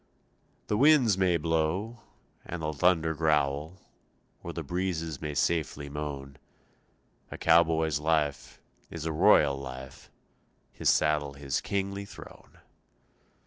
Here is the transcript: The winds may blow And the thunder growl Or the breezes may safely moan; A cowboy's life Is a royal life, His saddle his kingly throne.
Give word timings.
The 0.65 0.77
winds 0.77 1.15
may 1.15 1.37
blow 1.37 1.99
And 2.43 2.63
the 2.63 2.73
thunder 2.73 3.13
growl 3.13 3.77
Or 4.41 4.51
the 4.51 4.63
breezes 4.63 5.21
may 5.21 5.35
safely 5.35 5.89
moan; 5.89 6.39
A 7.29 7.37
cowboy's 7.37 7.99
life 7.99 8.59
Is 8.89 9.05
a 9.05 9.11
royal 9.11 9.55
life, 9.59 10.09
His 10.71 10.89
saddle 10.89 11.33
his 11.33 11.61
kingly 11.61 12.05
throne. 12.05 12.61